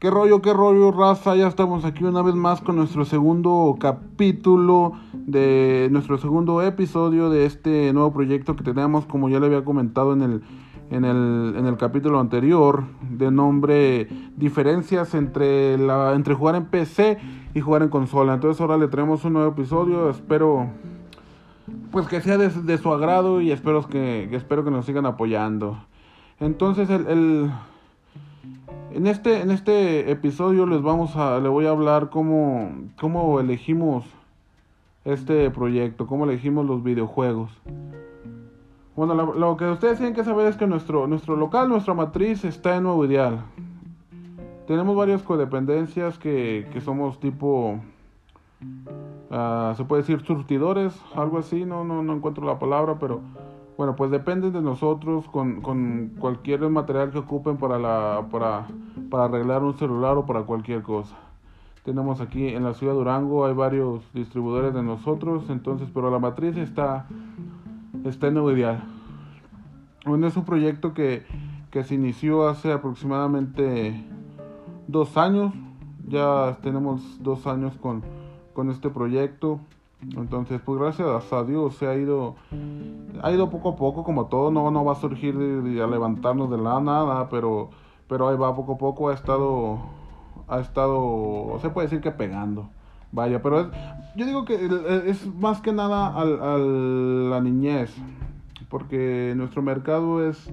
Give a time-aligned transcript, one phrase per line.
[0.00, 1.36] ¿Qué rollo, qué rollo, raza?
[1.36, 7.44] Ya estamos aquí una vez más con nuestro segundo capítulo de nuestro segundo episodio de
[7.44, 10.42] este nuevo proyecto que tenemos, como ya le había comentado en el,
[10.90, 14.08] en el, en el capítulo anterior, de nombre
[14.38, 17.18] Diferencias entre, la, entre jugar en PC
[17.52, 18.32] y jugar en consola.
[18.32, 20.66] Entonces ahora le traemos un nuevo episodio, espero
[21.92, 25.76] pues que sea de, su agrado y espero que, espero que nos sigan apoyando.
[26.38, 27.50] Entonces el
[28.92, 34.04] en este, en este episodio les vamos a, le voy a hablar cómo, cómo elegimos
[35.04, 37.50] este proyecto, cómo elegimos los videojuegos.
[38.96, 42.76] Bueno, lo, que ustedes tienen que saber es que nuestro, nuestro local, nuestra matriz está
[42.76, 43.40] en Nuevo Ideal.
[44.66, 47.80] Tenemos varias codependencias que, que somos tipo,
[49.30, 53.20] uh, se puede decir surtidores, algo así, no, no, no encuentro la palabra, pero
[53.80, 58.66] bueno, pues dependen de nosotros con, con cualquier material que ocupen para, la, para,
[59.08, 61.16] para arreglar un celular o para cualquier cosa.
[61.82, 66.18] Tenemos aquí en la ciudad de Durango, hay varios distribuidores de nosotros, entonces, pero la
[66.18, 67.06] matriz está,
[68.04, 68.82] está en Nuevo Ideal.
[70.26, 71.24] Es un proyecto que,
[71.70, 74.04] que se inició hace aproximadamente
[74.88, 75.54] dos años.
[76.06, 78.02] Ya tenemos dos años con,
[78.52, 79.58] con este proyecto.
[80.02, 82.36] Entonces, pues gracias a Dios se ha ido,
[83.22, 86.56] ha ido poco a poco, como todo, no, no va a surgir a levantarnos de
[86.56, 87.70] la nada, pero,
[88.08, 89.78] pero ahí va poco a poco, ha estado,
[90.48, 92.70] ha estado, se puede decir que pegando.
[93.12, 93.66] Vaya, pero es,
[94.16, 94.54] yo digo que
[95.06, 97.94] es más que nada a la niñez,
[98.70, 100.50] porque nuestro mercado es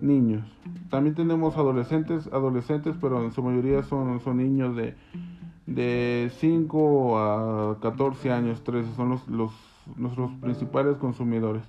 [0.00, 0.44] niños.
[0.90, 4.94] También tenemos adolescentes, adolescentes, pero en su mayoría son, son niños de
[5.66, 9.52] de 5 a 14 años, 13 son los, los,
[9.96, 11.62] nuestros principales consumidores.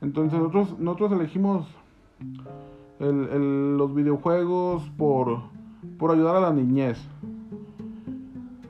[0.00, 1.66] Entonces nosotros, nosotros elegimos
[2.98, 5.40] el, el, los videojuegos por,
[5.98, 6.98] por ayudar a la niñez.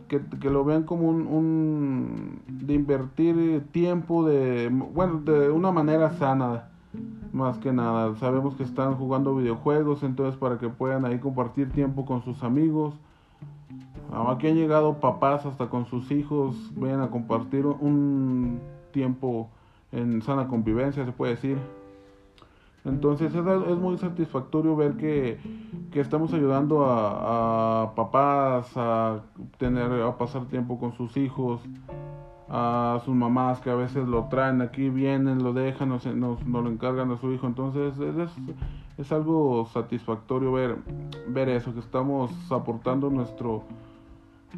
[0.08, 6.10] Que, que lo vean como un, un, de invertir tiempo de bueno de una manera
[6.14, 6.68] sana
[7.32, 12.04] más que nada sabemos que están jugando videojuegos entonces para que puedan ahí compartir tiempo
[12.06, 12.94] con sus amigos
[14.12, 18.60] Aquí han llegado papás hasta con sus hijos, ven a compartir un
[18.92, 19.48] tiempo
[19.92, 21.58] en sana convivencia, se puede decir.
[22.84, 25.38] Entonces es, muy satisfactorio ver que,
[25.92, 29.20] que estamos ayudando a, a, papás a
[29.58, 31.60] tener a pasar tiempo con sus hijos,
[32.48, 36.64] a sus mamás que a veces lo traen aquí, vienen, lo dejan, nos, nos, nos
[36.64, 37.46] lo encargan a su hijo.
[37.46, 38.30] Entonces es,
[38.96, 40.76] es algo satisfactorio ver,
[41.28, 43.62] ver eso, que estamos aportando nuestro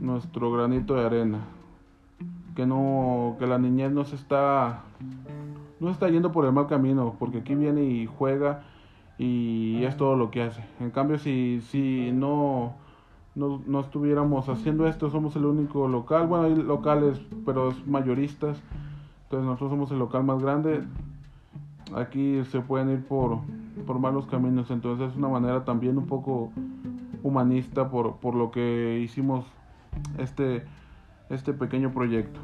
[0.01, 1.41] nuestro granito de arena.
[2.55, 4.83] Que no, que la niñez no se está,
[5.81, 8.63] no está yendo por el mal camino, porque aquí viene y juega
[9.19, 10.65] y es todo lo que hace.
[10.81, 12.75] En cambio, si, si no,
[13.35, 18.61] no, no estuviéramos haciendo esto, somos el único local, bueno, hay locales, pero es mayoristas,
[19.25, 20.83] entonces nosotros somos el local más grande.
[21.95, 23.39] Aquí se pueden ir por,
[23.87, 26.51] por malos caminos, entonces es una manera también un poco
[27.23, 29.45] humanista por, por lo que hicimos
[30.19, 30.65] este,
[31.31, 32.41] este pequeño proyecto.